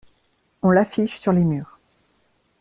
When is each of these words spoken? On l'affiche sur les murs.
On 0.63 0.71
l'affiche 0.71 1.19
sur 1.19 1.31
les 1.31 1.43
murs. 1.43 1.77